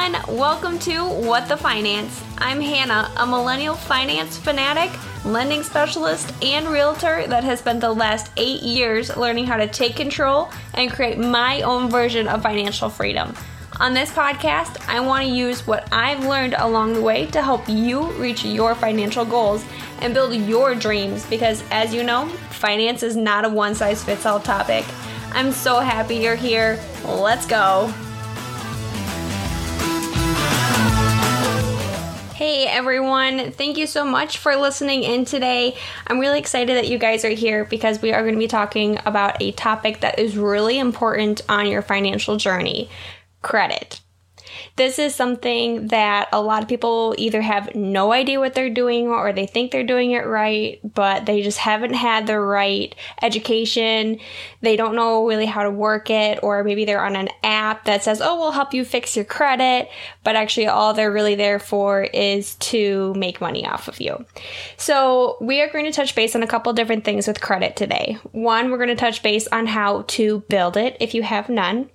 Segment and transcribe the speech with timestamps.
[0.00, 0.38] everyone.
[0.38, 2.22] Welcome to What the Finance.
[2.38, 4.90] I'm Hannah, a millennial finance fanatic,
[5.24, 9.96] lending specialist, and realtor that has spent the last eight years learning how to take
[9.96, 13.34] control and create my own version of financial freedom.
[13.78, 17.68] On this podcast, I want to use what I've learned along the way to help
[17.68, 19.64] you reach your financial goals
[20.00, 24.24] and build your dreams because, as you know, finance is not a one size fits
[24.24, 24.84] all topic.
[25.32, 26.80] I'm so happy you're here.
[27.04, 27.92] Let's go.
[32.40, 35.76] Hey everyone, thank you so much for listening in today.
[36.06, 38.98] I'm really excited that you guys are here because we are going to be talking
[39.04, 42.88] about a topic that is really important on your financial journey
[43.42, 44.00] credit.
[44.76, 49.08] This is something that a lot of people either have no idea what they're doing
[49.08, 54.18] or they think they're doing it right, but they just haven't had the right education.
[54.62, 58.02] They don't know really how to work it, or maybe they're on an app that
[58.02, 59.88] says, oh, we'll help you fix your credit,
[60.24, 64.24] but actually all they're really there for is to make money off of you.
[64.76, 68.18] So we are going to touch base on a couple different things with credit today.
[68.32, 71.90] One, we're going to touch base on how to build it if you have none.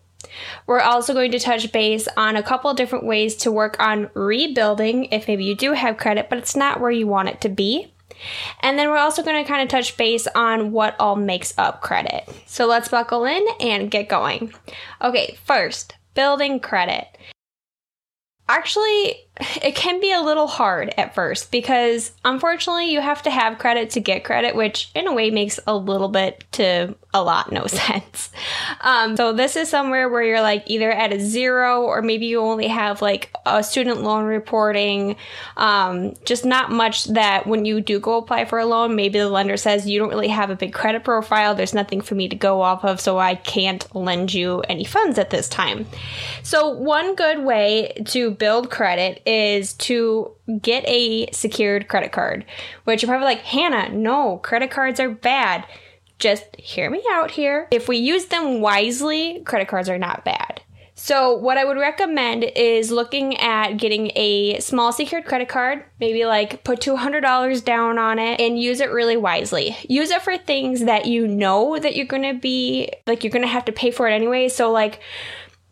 [0.68, 5.06] We're also going to touch base on a couple different ways to work on rebuilding
[5.06, 7.94] if maybe you do have credit, but it's not where you want it to be.
[8.62, 11.82] And then we're also going to kind of touch base on what all makes up
[11.82, 12.28] credit.
[12.46, 14.54] So let's buckle in and get going.
[15.02, 17.08] Okay, first, building credit.
[18.48, 23.58] Actually, it can be a little hard at first because unfortunately you have to have
[23.58, 27.52] credit to get credit, which in a way makes a little bit to a lot
[27.52, 28.30] no sense.
[28.82, 32.40] Um, so this is somewhere where you're like either at a zero or maybe you
[32.40, 35.18] only have like a student loan reporting,
[35.58, 39.30] um, just not much that when you do go apply for a loan, maybe the
[39.30, 41.56] lender says you don't really have a big credit profile.
[41.56, 45.18] There's nothing for me to go off of, so I can't lend you any funds
[45.20, 45.86] at this time.
[46.44, 50.32] So one good way to build credit is to
[50.62, 52.46] get a secured credit card,
[52.84, 55.66] which you're probably like, Hannah, no, credit cards are bad
[56.20, 57.68] just hear me out here.
[57.72, 60.62] If we use them wisely, credit cards are not bad.
[60.98, 66.24] So, what I would recommend is looking at getting a small secured credit card, maybe
[66.24, 69.76] like put $200 down on it and use it really wisely.
[69.90, 73.42] Use it for things that you know that you're going to be like you're going
[73.42, 74.48] to have to pay for it anyway.
[74.48, 75.02] So like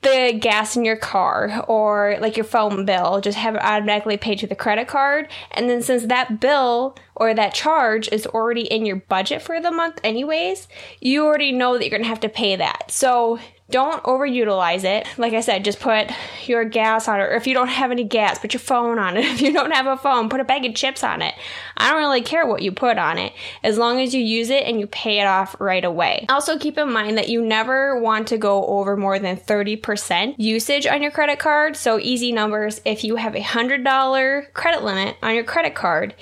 [0.03, 4.39] the gas in your car or like your phone bill, just have it automatically paid
[4.39, 5.27] to the credit card.
[5.51, 9.71] And then since that bill or that charge is already in your budget for the
[9.71, 10.67] month, anyways,
[11.01, 12.91] you already know that you're gonna have to pay that.
[12.91, 15.07] So don't overutilize it.
[15.17, 16.11] Like I said, just put
[16.45, 17.23] your gas on it.
[17.23, 19.25] Or if you don't have any gas, put your phone on it.
[19.33, 21.33] If you don't have a phone, put a bag of chips on it.
[21.75, 24.63] I don't really care what you put on it as long as you use it
[24.63, 26.27] and you pay it off right away.
[26.29, 30.85] Also, keep in mind that you never want to go over more than 30% usage
[30.85, 31.75] on your credit card.
[31.75, 36.13] So, easy numbers if you have a $100 credit limit on your credit card,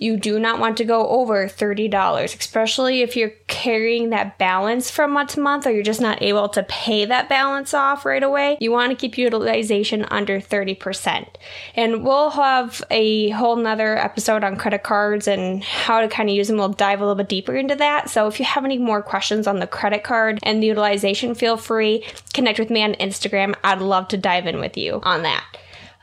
[0.00, 5.12] you do not want to go over $30, especially if you're carrying that balance from
[5.12, 8.56] month to month or you're just not able to pay that balance off right away.
[8.60, 11.26] You want to keep utilization under 30%.
[11.74, 16.34] And we'll have a whole nother episode on credit cards and how to kind of
[16.34, 16.56] use them.
[16.56, 18.08] We'll dive a little bit deeper into that.
[18.08, 21.56] So if you have any more questions on the credit card and the utilization, feel
[21.56, 23.54] free connect with me on Instagram.
[23.62, 25.44] I'd love to dive in with you on that.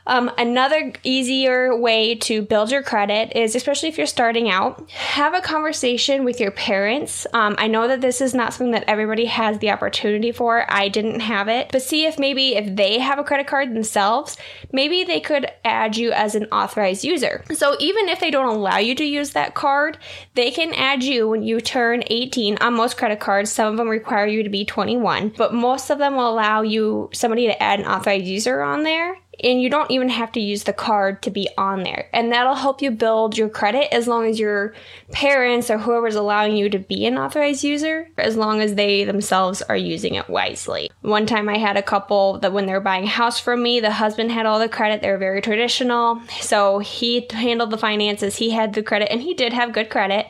[0.08, 5.34] Um, another easier way to build your credit is, especially if you're starting out, have
[5.34, 7.26] a conversation with your parents.
[7.34, 10.64] Um, I know that this is not something that everybody has the opportunity for.
[10.72, 14.38] I didn't have it, but see if maybe if they have a credit card themselves,
[14.72, 17.44] maybe they could add you as an authorized user.
[17.52, 19.98] So even if they don't allow you to use that card,
[20.34, 23.52] they can add you when you turn 18 on most credit cards.
[23.52, 27.10] Some of them require you to be 21, but most of them will allow you
[27.12, 30.64] somebody to add an authorized user on there and you don't even have to use
[30.64, 32.08] the card to be on there.
[32.12, 34.74] And that'll help you build your credit as long as your
[35.12, 39.62] parents or whoever's allowing you to be an authorized user, as long as they themselves
[39.62, 40.90] are using it wisely.
[41.02, 43.80] One time I had a couple that when they were buying a house from me,
[43.80, 45.00] the husband had all the credit.
[45.00, 46.20] They were very traditional.
[46.40, 50.26] So he handled the finances, he had the credit, and he did have good credit.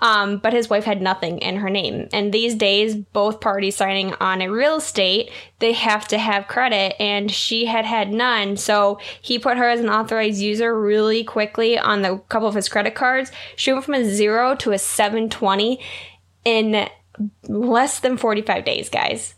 [0.00, 2.08] Um, but his wife had nothing in her name.
[2.12, 7.00] And these days, both parties signing on a real estate, they have to have credit,
[7.00, 8.56] and she had had none.
[8.56, 12.68] So he put her as an authorized user really quickly on the couple of his
[12.68, 13.32] credit cards.
[13.56, 15.80] She went from a zero to a 720
[16.44, 16.88] in
[17.48, 19.34] less than 45 days, guys.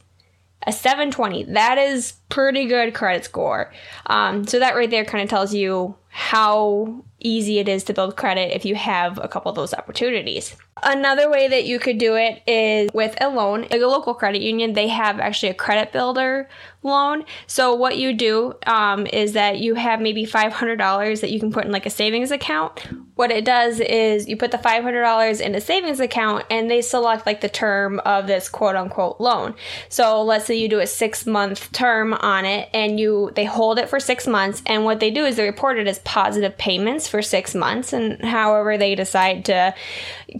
[0.67, 1.45] A 720.
[1.55, 3.73] That is pretty good credit score.
[4.07, 8.17] Um, so that right there kind of tells you how easy it is to build
[8.17, 10.57] credit if you have a couple of those opportunities.
[10.83, 13.63] Another way that you could do it is with a loan.
[13.63, 16.49] Like a local credit union, they have actually a credit builder
[16.83, 17.25] loan.
[17.47, 21.67] So what you do um, is that you have maybe $500 that you can put
[21.67, 22.81] in like a savings account.
[23.17, 27.27] What it does is you put the $500 in a savings account and they select
[27.27, 29.55] like the term of this quote unquote loan.
[29.91, 33.79] So let's say you do a six month term on it and you, they hold
[33.79, 34.63] it for six months.
[34.65, 37.93] And what they do is they report it as positive payments for six months.
[37.93, 39.75] And however they decide to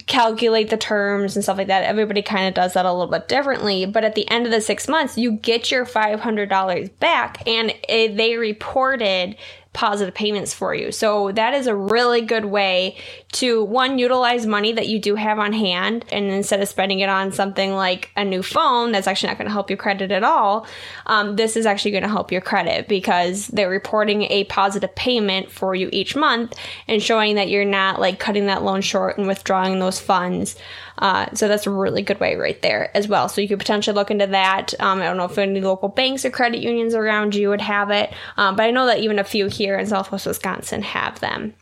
[0.07, 0.30] calculate
[0.71, 3.87] the terms and stuff like that, everybody kind of does that a little bit differently.
[3.87, 7.75] But at the end of the six months, you get your 500 $500 back and
[7.89, 9.37] it, they reported
[9.73, 10.91] positive payments for you.
[10.91, 12.97] So that is a really good way
[13.33, 17.09] to one utilize money that you do have on hand and instead of spending it
[17.09, 20.25] on something like a new phone that's actually not going to help your credit at
[20.25, 20.67] all,
[21.07, 25.51] um, this is actually going to help your credit because they're reporting a positive payment
[25.53, 26.57] for you each month
[26.89, 30.57] and showing that you're not like cutting that loan short and withdrawing those funds.
[31.01, 33.29] Uh, so that's a really good way right there as well.
[33.29, 34.75] So you could potentially look into that.
[34.79, 37.91] Um, I don't know if any local banks or credit unions around you would have
[37.91, 41.55] it, um, but I know that even a few here in Southwest Wisconsin have them.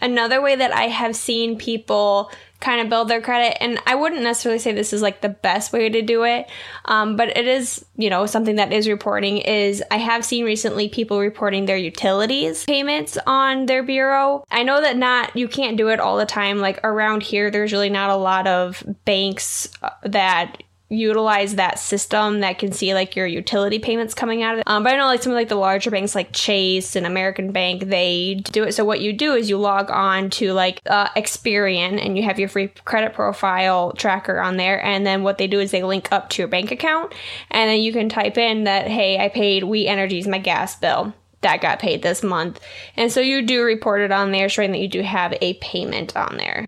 [0.00, 2.30] Another way that I have seen people
[2.64, 5.72] kind of build their credit, and I wouldn't necessarily say this is like the best
[5.72, 6.48] way to do it,
[6.86, 9.38] um, but it is, you know, something that is reporting.
[9.38, 14.44] Is I have seen recently people reporting their utilities payments on their bureau.
[14.50, 16.58] I know that not you can't do it all the time.
[16.58, 22.40] Like around here, there's really not a lot of banks uh, that utilize that system
[22.40, 24.64] that can see like your utility payments coming out of it.
[24.66, 27.52] Um, but I know like some of like the larger banks like Chase and American
[27.52, 28.72] Bank, they do it.
[28.72, 32.38] So what you do is you log on to like uh, Experian and you have
[32.38, 34.84] your free credit profile tracker on there.
[34.84, 37.14] And then what they do is they link up to your bank account
[37.50, 41.14] and then you can type in that, hey, I paid We Energies my gas bill
[41.40, 42.58] that got paid this month.
[42.96, 46.16] And so you do report it on there showing that you do have a payment
[46.16, 46.66] on there.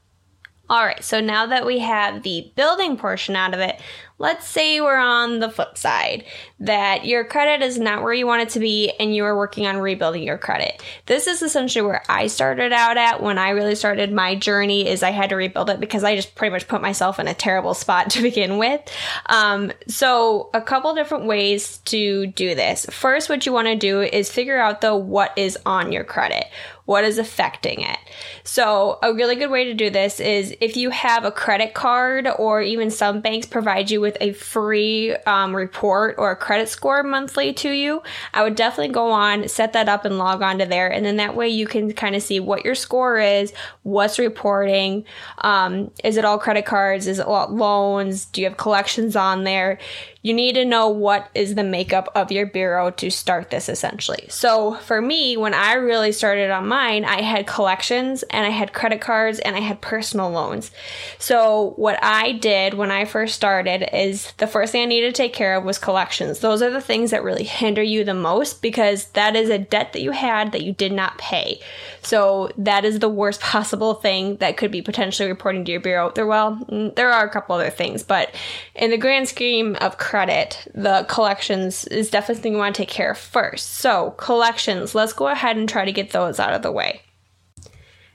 [0.68, 3.80] All right, so now that we have the building portion out of it,
[4.18, 6.24] let's say we're on the flip side
[6.58, 9.66] that your credit is not where you want it to be and you are working
[9.66, 10.82] on rebuilding your credit.
[11.04, 15.02] This is essentially where I started out at when I really started my journey is
[15.02, 17.74] I had to rebuild it because I just pretty much put myself in a terrible
[17.74, 18.80] spot to begin with.
[19.26, 22.86] Um, so a couple different ways to do this.
[22.90, 26.46] First, what you want to do is figure out though what is on your credit
[26.86, 27.98] what is affecting it.
[28.44, 32.28] So, a really good way to do this is if you have a credit card,
[32.38, 37.02] or even some banks provide you with a free um, report or a credit score
[37.02, 38.02] monthly to you,
[38.32, 40.90] I would definitely go on, set that up, and log on to there.
[40.90, 43.52] And then that way you can kind of see what your score is,
[43.82, 45.04] what's reporting.
[45.38, 47.08] Um, is it all credit cards?
[47.08, 48.26] Is it loans?
[48.26, 49.78] Do you have collections on there?
[50.26, 54.26] You need to know what is the makeup of your bureau to start this essentially.
[54.28, 58.72] So for me, when I really started on mine, I had collections and I had
[58.72, 60.72] credit cards and I had personal loans.
[61.20, 65.22] So what I did when I first started is the first thing I needed to
[65.22, 66.40] take care of was collections.
[66.40, 69.92] Those are the things that really hinder you the most because that is a debt
[69.92, 71.60] that you had that you did not pay.
[72.02, 76.10] So that is the worst possible thing that could be potentially reporting to your bureau.
[76.10, 78.34] There well, mm, there are a couple other things, but
[78.74, 82.80] in the grand scheme of credit credit, the collections is definitely something you want to
[82.80, 83.74] take care of first.
[83.74, 87.02] So, collections, let's go ahead and try to get those out of the way.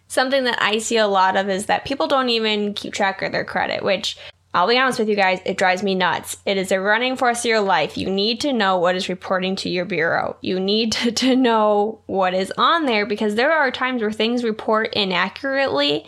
[0.08, 3.32] Something that I see a lot of is that people don't even keep track of
[3.32, 4.18] their credit, which
[4.52, 6.38] I'll be honest with you guys, it drives me nuts.
[6.44, 8.00] It is a running force of your life.
[8.00, 10.38] You need to know what is reporting to your bureau.
[10.42, 14.44] You need to, to know what is on there because there are times where things
[14.44, 16.08] report inaccurately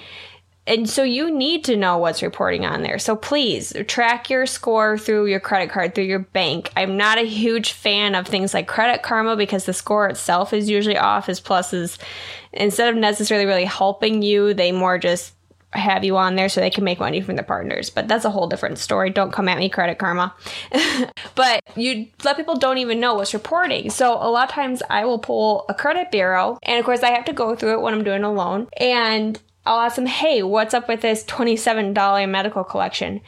[0.66, 2.98] and so you need to know what's reporting on there.
[2.98, 6.72] So please track your score through your credit card, through your bank.
[6.78, 10.70] I'm not a huge fan of things like Credit Karma because the score itself is
[10.70, 11.98] usually off as pluses.
[12.54, 15.34] Instead of necessarily really helping you, they more just
[15.74, 17.90] have you on there so they can make money from their partners.
[17.90, 19.10] But that's a whole different story.
[19.10, 20.34] Don't come at me, Credit Karma.
[21.36, 23.90] but you let people don't even know what's reporting.
[23.90, 27.12] So a lot of times I will pull a credit bureau, and of course I
[27.12, 28.68] have to go through it when I'm doing a loan.
[28.78, 33.22] And I'll ask them, hey, what's up with this $27 medical collection?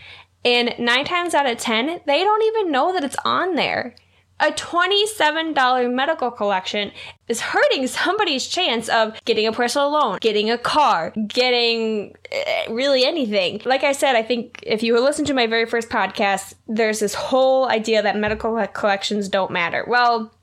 [0.44, 3.96] And nine times out of 10, they don't even know that it's on there.
[4.42, 6.92] A $27 medical collection
[7.30, 13.06] is hurting somebody's chance of getting a personal loan, getting a car, getting uh, really
[13.06, 13.62] anything.
[13.64, 17.14] Like I said, I think if you listen to my very first podcast, there's this
[17.14, 19.86] whole idea that medical collections don't matter.
[19.88, 20.35] Well,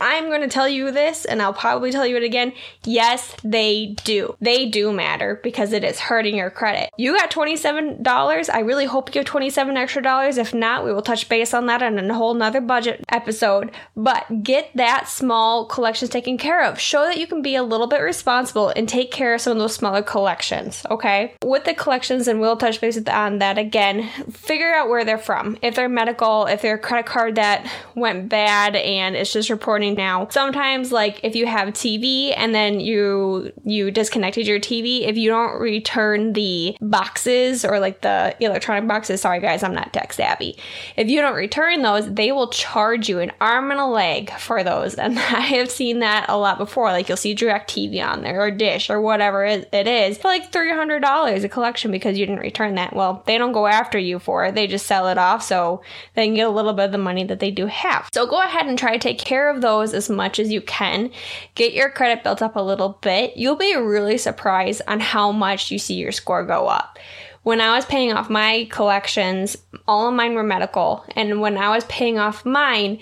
[0.00, 2.52] I'm going to tell you this and I'll probably tell you it again.
[2.84, 4.36] Yes, they do.
[4.40, 6.90] They do matter because it is hurting your credit.
[6.96, 8.50] You got $27.
[8.52, 10.38] I really hope you have 27 extra dollars.
[10.38, 13.70] If not, we will touch base on that in a whole nother budget episode.
[13.96, 16.78] But get that small collections taken care of.
[16.78, 19.58] Show that you can be a little bit responsible and take care of some of
[19.58, 21.34] those smaller collections, okay?
[21.42, 25.56] With the collections, and we'll touch base on that again, figure out where they're from.
[25.62, 29.94] If they're medical, if they're a credit card that went bad and it's just reporting
[29.94, 30.28] now.
[30.30, 35.30] Sometimes like if you have TV and then you you disconnected your TV, if you
[35.30, 40.56] don't return the boxes or like the electronic boxes, sorry guys, I'm not tech savvy.
[40.96, 44.62] If you don't return those, they will charge you an arm and a leg for
[44.62, 44.94] those.
[44.94, 46.92] And I have seen that a lot before.
[46.92, 51.44] Like you'll see DirecTV on there or Dish or whatever it is for like $300
[51.44, 52.94] a collection because you didn't return that.
[52.94, 54.54] Well, they don't go after you for it.
[54.54, 55.82] They just sell it off so
[56.14, 58.08] they can get a little bit of the money that they do have.
[58.12, 61.10] So go ahead and try to take care of those as much as you can.
[61.54, 63.36] Get your credit built up a little bit.
[63.36, 66.98] You'll be really surprised on how much you see your score go up.
[67.42, 69.56] When I was paying off my collections,
[69.88, 71.04] all of mine were medical.
[71.16, 73.00] And when I was paying off mine,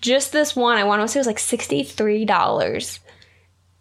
[0.00, 2.98] just this one, I want to say was like $63.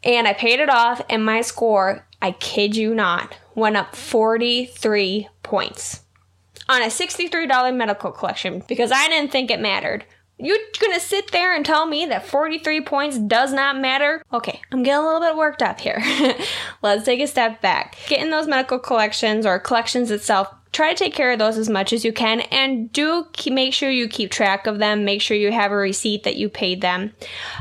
[0.04, 5.28] And I paid it off, and my score, I kid you not, went up 43
[5.44, 6.02] points
[6.70, 10.06] on a $63 medical collection because I didn't think it mattered.
[10.40, 14.24] You're gonna sit there and tell me that 43 points does not matter?
[14.32, 16.02] Okay, I'm getting a little bit worked up here.
[16.82, 17.98] Let's take a step back.
[18.08, 21.92] Getting those medical collections or collections itself try to take care of those as much
[21.94, 25.36] as you can and do keep, make sure you keep track of them make sure
[25.36, 27.12] you have a receipt that you paid them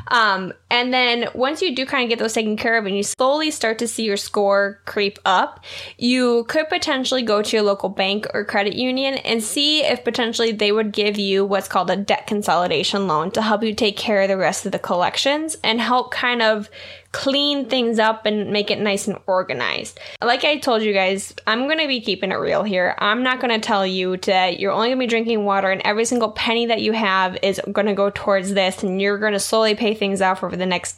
[0.09, 3.03] um, and then once you do kind of get those taken care of and you
[3.03, 5.65] slowly start to see your score creep up
[5.97, 10.53] you could potentially go to your local bank or credit union and see if potentially
[10.53, 14.23] they would give you what's called a debt consolidation loan to help you take care
[14.23, 16.69] of the rest of the collections and help kind of
[17.13, 19.99] clean things up and make it nice and organized.
[20.23, 22.95] Like I told you guys, I'm going to be keeping it real here.
[22.99, 25.81] I'm not going to tell you that you're only going to be drinking water and
[25.85, 29.33] every single penny that you have is going to go towards this and you're going
[29.33, 30.97] to slowly pay things off over the next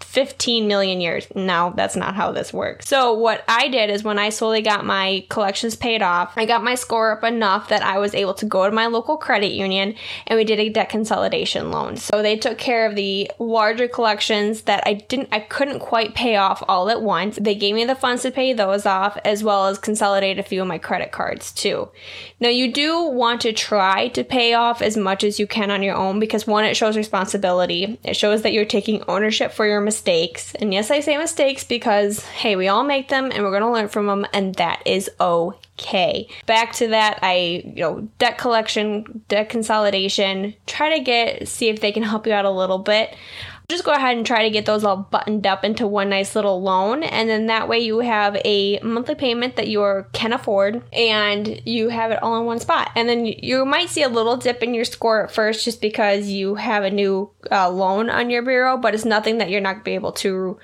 [0.00, 1.26] 15 million years.
[1.34, 2.88] No, that's not how this works.
[2.88, 6.62] So, what I did is when I slowly got my collections paid off, I got
[6.62, 9.94] my score up enough that I was able to go to my local credit union
[10.26, 11.96] and we did a debt consolidation loan.
[11.96, 16.36] So, they took care of the larger collections that I didn't, I couldn't quite pay
[16.36, 17.38] off all at once.
[17.40, 20.62] They gave me the funds to pay those off as well as consolidate a few
[20.62, 21.88] of my credit cards too.
[22.40, 25.82] Now, you do want to try to pay off as much as you can on
[25.82, 29.87] your own because one, it shows responsibility, it shows that you're taking ownership for your
[29.88, 30.54] mistakes.
[30.56, 33.70] And yes, I say mistakes because, hey, we all make them and we're going to
[33.70, 36.28] learn from them, and that is okay.
[36.44, 41.80] Back to that, I, you know, debt collection, debt consolidation, try to get, see if
[41.80, 43.16] they can help you out a little bit
[43.70, 46.62] just go ahead and try to get those all buttoned up into one nice little
[46.62, 51.60] loan and then that way you have a monthly payment that you can afford and
[51.66, 52.90] you have it all in one spot.
[52.96, 56.28] And then you might see a little dip in your score at first just because
[56.28, 59.74] you have a new uh, loan on your bureau but it's nothing that you're not
[59.74, 60.58] going to be able to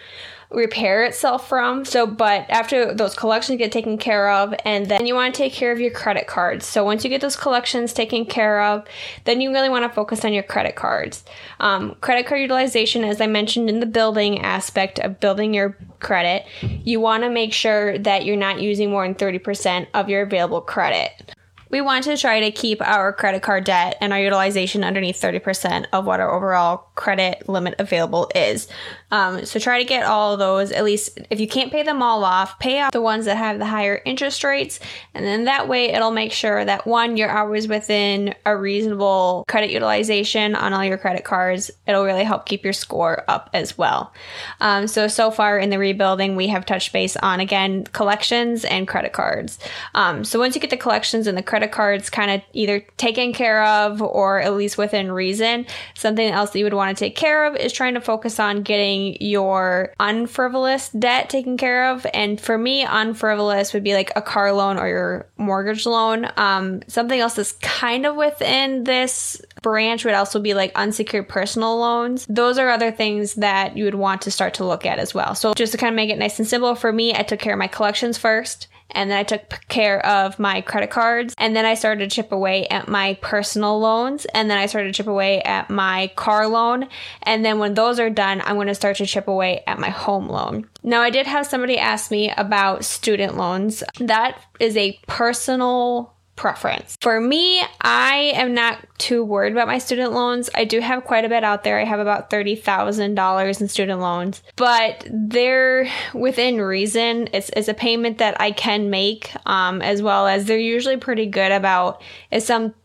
[0.51, 1.85] repair itself from.
[1.85, 5.53] So, but after those collections get taken care of, and then you want to take
[5.53, 6.67] care of your credit cards.
[6.67, 8.87] So, once you get those collections taken care of,
[9.25, 11.25] then you really want to focus on your credit cards.
[11.61, 16.45] Um, credit card utilization, as I mentioned in the building aspect of building your credit,
[16.63, 20.61] you want to make sure that you're not using more than 30% of your available
[20.61, 21.35] credit
[21.75, 25.87] we want to try to keep our credit card debt and our utilization underneath 30%
[25.93, 28.69] of what our overall credit limit available is.
[29.11, 32.25] Um, so try to get all those, at least if you can't pay them all
[32.25, 34.81] off, pay off the ones that have the higher interest rates.
[35.15, 39.71] And then that way it'll make sure that one, you're always within a reasonable credit
[39.71, 41.71] utilization on all your credit cards.
[41.87, 44.13] It'll really help keep your score up as well.
[44.61, 48.87] Um, so, so far in the rebuilding, we have touched base on again collections and
[48.87, 49.59] credit cards.
[49.95, 53.33] Um, so once you get the collections and the credit cards kind of either taken
[53.33, 57.17] care of or at least within reason, something else that you would want to take
[57.17, 62.07] care of is trying to focus on getting your unfrivolous debt taken care of.
[62.13, 66.31] And for me, unfrivolous would be like a car loan or your mortgage loan.
[66.37, 71.79] Um, something else that's kind of within this branch would also be like unsecured personal
[71.79, 72.27] loans.
[72.29, 75.35] Those are other things that you would want to start to look at as well.
[75.35, 77.55] So just to kind of make it nice and simple for me, I took care
[77.55, 81.65] of my collections first and then I took care of my credit cards, and then
[81.65, 85.07] I started to chip away at my personal loans, and then I started to chip
[85.07, 86.89] away at my car loan,
[87.23, 89.91] and then when those are done, I'm going to start to chip away at my
[89.91, 90.69] home loan.
[90.83, 93.83] Now, I did have somebody ask me about student loans.
[93.99, 96.97] That is a personal preference.
[97.01, 100.51] For me, I am not too worried about my student loans.
[100.55, 101.79] I do have quite a bit out there.
[101.79, 107.29] I have about $30,000 in student loans, but they're within reason.
[107.33, 111.27] It's, it's a payment that I can make, um, as well as they're usually pretty
[111.27, 112.43] good about if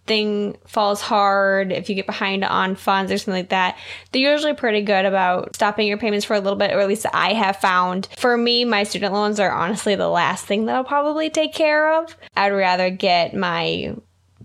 [0.09, 3.77] something falls hard, if you get behind on funds or something like that.
[4.11, 7.05] They're usually pretty good about stopping your payments for a little bit, or at least
[7.13, 8.07] I have found.
[8.17, 12.01] For me, my student loans are honestly the last thing that I'll probably take care
[12.01, 12.15] of.
[12.35, 13.95] I'd rather get my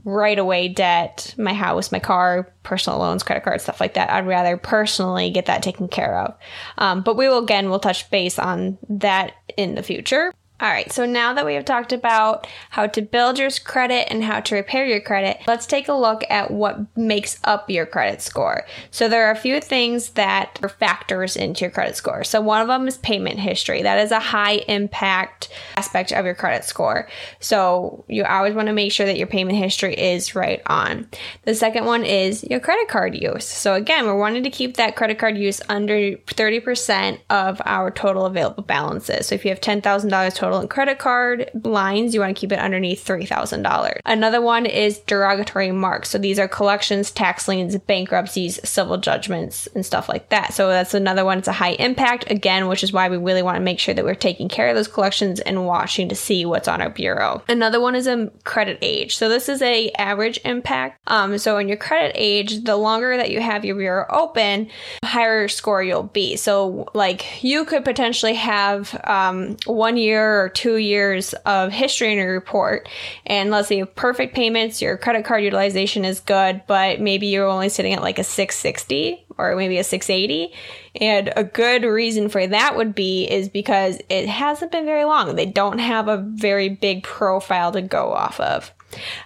[0.04, 4.11] right away debt, my house, my car, personal loans, credit cards, stuff like that.
[4.11, 6.35] I'd rather personally get that taken care of.
[6.76, 10.30] Um, but we will again, we'll touch base on that in the future.
[10.64, 14.25] All right, so now that we have talked about how to build your credit and
[14.25, 18.23] how to repair your credit, let's take a look at what makes up your credit
[18.23, 18.64] score.
[18.90, 22.25] So, there are a few things that are factors into your credit score.
[22.25, 23.83] So, one of them is payment history.
[23.83, 27.11] That is a high impact aspect of your credit score.
[27.40, 31.11] So, you always want to make sure that your payment history is right on.
[31.42, 33.44] The second one is your credit card use.
[33.44, 38.25] So, again, we're wanting to keep that credit card use under 30% of our total
[38.25, 39.26] available balances.
[39.26, 42.58] So, if you have $10,000 total in credit card lines, you want to keep it
[42.58, 43.99] underneath $3,000.
[44.04, 46.11] Another one is derogatory marks.
[46.11, 50.54] So these are collections, tax liens, bankruptcies, civil judgments, and stuff like that.
[50.54, 51.38] So that's another one.
[51.38, 54.04] It's a high impact, again, which is why we really want to make sure that
[54.04, 57.42] we're taking care of those collections and watching to see what's on our bureau.
[57.49, 59.16] Another one is a credit age.
[59.16, 61.00] So this is a average impact.
[61.06, 64.68] Um, so in your credit age, the longer that you have your bureau open,
[65.04, 66.37] higher score you'll be.
[66.37, 72.19] So like you could potentially have um, one year or two years of history in
[72.19, 72.88] your report.
[73.26, 77.26] And let's say you have perfect payments, your credit card utilization is good, but maybe
[77.26, 80.55] you're only sitting at like a 660 or maybe a 680.
[81.00, 85.35] And a good reason for that would be is because it hasn't been very long.
[85.35, 88.73] They don't have a very big profile to go off of.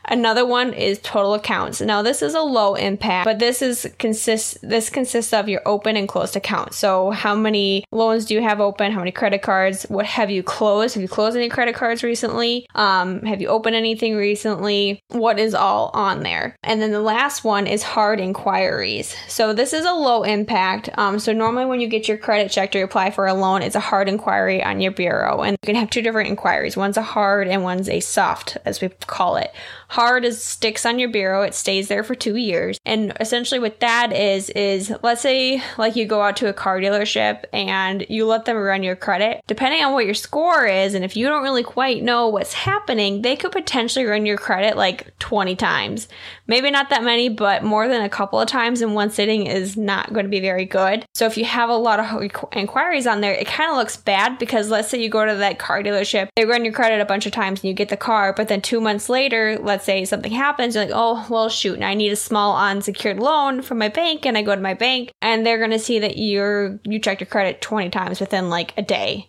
[0.05, 1.81] Another one is total accounts.
[1.81, 5.97] Now this is a low impact, but this is consists this consists of your open
[5.97, 6.77] and closed accounts.
[6.77, 8.93] So how many loans do you have open?
[8.93, 9.85] How many credit cards?
[9.85, 10.95] What have you closed?
[10.95, 12.67] Have you closed any credit cards recently?
[12.75, 15.01] Um, have you opened anything recently?
[15.09, 16.57] What is all on there?
[16.63, 19.15] And then the last one is hard inquiries.
[19.29, 20.91] So this is a low impact.
[20.97, 23.77] Um, so normally when you get your credit checked or apply for a loan, it's
[23.77, 26.77] a hard inquiry on your bureau, and you can have two different inquiries.
[26.77, 29.53] One's a hard and one's a soft, as we call it.
[29.89, 31.43] Hard as sticks on your bureau.
[31.43, 32.79] It stays there for two years.
[32.85, 36.81] And essentially what that is, is let's say like you go out to a car
[36.81, 39.43] dealership and you let them run your credit.
[39.47, 43.23] Depending on what your score is, and if you don't really quite know what's happening,
[43.23, 46.09] they could potentially run your credit like 20 times.
[46.47, 49.77] Maybe not that many, but more than a couple of times in one sitting is
[49.77, 51.05] not going to be very good.
[51.15, 54.39] So if you have a lot of inquiries on there, it kind of looks bad
[54.39, 57.27] because let's say you go to that car dealership, they run your credit a bunch
[57.27, 60.33] of times and you get the car, but then two months later, let's say something
[60.33, 64.27] happens, you're like, oh, well, shoot, I need a small unsecured loan from my bank,
[64.27, 67.21] and I go to my bank, and they're going to see that you're you checked
[67.21, 69.29] your credit 20 times within like a day.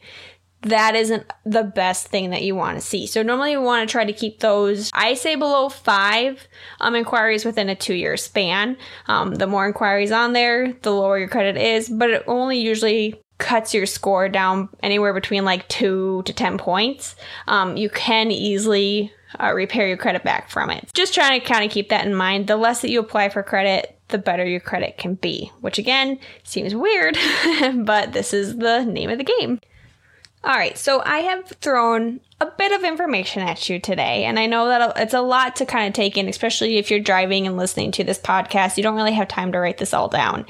[0.63, 3.08] That isn't the best thing that you want to see.
[3.08, 6.45] So normally you want to try to keep those, I say below five
[6.82, 8.75] um, inquiries within a two year span.
[9.08, 13.21] Um, the more inquiries on there, the lower your credit is, but it only usually
[13.39, 17.15] cuts your score down anywhere between like two to 10 points.
[17.47, 20.89] Um, you can easily uh, repair your credit back from it.
[20.94, 22.48] Just trying to kind of keep that in mind.
[22.48, 26.20] The less that you apply for credit, the better your credit can be, which again
[26.44, 27.18] seems weird,
[27.76, 29.60] but this is the name of the game.
[30.42, 34.46] All right, so I have thrown a bit of information at you today, and I
[34.46, 37.58] know that it's a lot to kind of take in, especially if you're driving and
[37.58, 38.78] listening to this podcast.
[38.78, 40.46] You don't really have time to write this all down,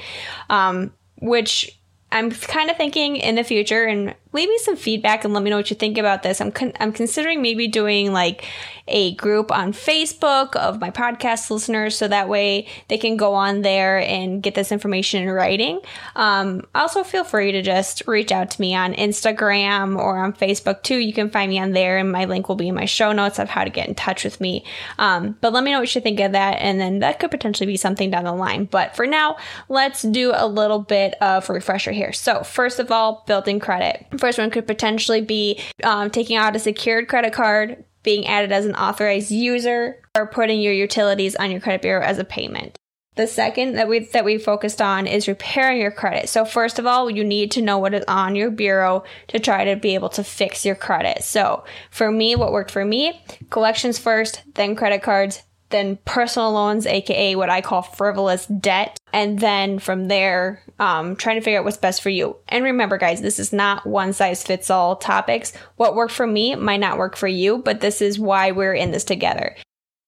[0.48, 1.76] um, which
[2.12, 5.50] I'm kind of thinking in the future, and leave me some feedback and let me
[5.50, 6.40] know what you think about this.
[6.40, 8.46] I'm con- I'm considering maybe doing like
[8.88, 13.62] a group on Facebook of my podcast listeners so that way they can go on
[13.62, 15.80] there and get this information in writing.
[16.16, 20.82] Um, also, feel free to just reach out to me on Instagram or on Facebook
[20.82, 20.98] too.
[20.98, 23.38] You can find me on there, and my link will be in my show notes
[23.38, 24.64] of how to get in touch with me.
[24.98, 27.66] Um, but let me know what you think of that, and then that could potentially
[27.66, 28.64] be something down the line.
[28.64, 29.36] But for now,
[29.68, 32.12] let's do a little bit of refresher here.
[32.12, 34.06] So, first of all, building credit.
[34.20, 38.66] First one could potentially be um, taking out a secured credit card, being added as
[38.66, 42.76] an authorized user, or putting your utilities on your credit bureau as a payment.
[43.16, 46.28] The second that we that we focused on is repairing your credit.
[46.28, 49.64] So first of all, you need to know what is on your bureau to try
[49.64, 51.24] to be able to fix your credit.
[51.24, 56.86] So for me, what worked for me, collections first, then credit cards, then personal loans,
[56.86, 61.64] aka what I call frivolous debt, and then from there, um, trying to figure out
[61.64, 62.36] what's best for you.
[62.48, 65.52] And remember, guys, this is not one size fits all topics.
[65.76, 68.90] What worked for me might not work for you, but this is why we're in
[68.90, 69.56] this together.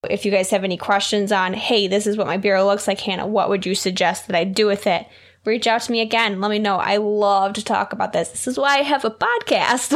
[0.09, 2.99] If you guys have any questions on, hey, this is what my bureau looks like,
[2.99, 5.07] Hannah, what would you suggest that I do with it?
[5.45, 6.39] Reach out to me again.
[6.41, 6.77] Let me know.
[6.77, 8.29] I love to talk about this.
[8.29, 9.93] This is why I have a podcast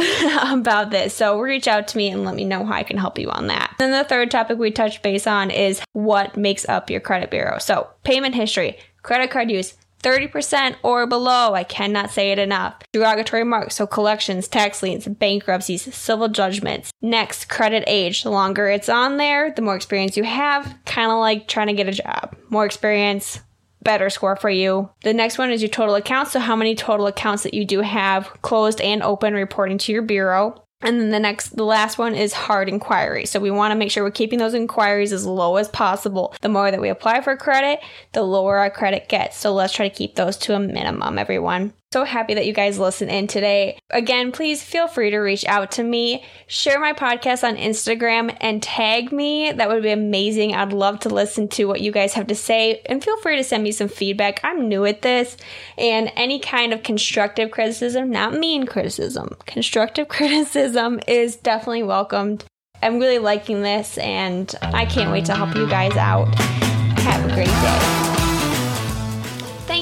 [0.60, 1.14] about this.
[1.14, 3.46] So reach out to me and let me know how I can help you on
[3.48, 3.74] that.
[3.78, 7.58] Then the third topic we touch base on is what makes up your credit bureau.
[7.58, 11.54] So payment history, credit card use, 30% or below.
[11.54, 12.76] I cannot say it enough.
[12.92, 16.92] Derogatory marks, so collections, tax liens, bankruptcies, civil judgments.
[17.02, 18.22] Next, credit age.
[18.22, 20.76] The longer it's on there, the more experience you have.
[20.84, 22.36] Kind of like trying to get a job.
[22.48, 23.40] More experience,
[23.82, 24.90] better score for you.
[25.02, 26.32] The next one is your total accounts.
[26.32, 30.02] So, how many total accounts that you do have closed and open reporting to your
[30.02, 30.62] bureau.
[30.80, 33.26] And then the next, the last one is hard inquiry.
[33.26, 36.36] So we want to make sure we're keeping those inquiries as low as possible.
[36.40, 37.80] The more that we apply for credit,
[38.12, 39.36] the lower our credit gets.
[39.36, 41.72] So let's try to keep those to a minimum, everyone.
[41.90, 43.78] So happy that you guys listen in today.
[43.88, 46.22] Again, please feel free to reach out to me.
[46.46, 49.52] Share my podcast on Instagram and tag me.
[49.52, 50.54] That would be amazing.
[50.54, 52.82] I'd love to listen to what you guys have to say.
[52.84, 54.38] And feel free to send me some feedback.
[54.44, 55.38] I'm new at this.
[55.78, 62.44] And any kind of constructive criticism, not mean criticism, constructive criticism is definitely welcomed.
[62.82, 66.34] I'm really liking this and I can't wait to help you guys out.
[66.34, 68.17] Have a great day.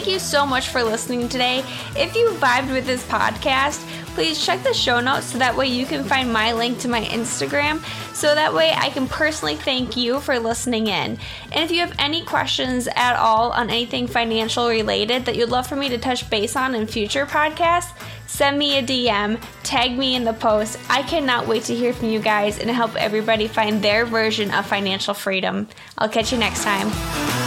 [0.06, 1.64] Thank you so much for listening today.
[1.96, 5.84] If you vibed with this podcast, please check the show notes so that way you
[5.84, 10.20] can find my link to my Instagram so that way I can personally thank you
[10.20, 11.18] for listening in.
[11.50, 15.66] And if you have any questions at all on anything financial related that you'd love
[15.66, 17.92] for me to touch base on in future podcasts,
[18.28, 20.78] send me a DM, tag me in the post.
[20.88, 24.66] I cannot wait to hear from you guys and help everybody find their version of
[24.66, 25.66] financial freedom.
[25.98, 27.45] I'll catch you next time.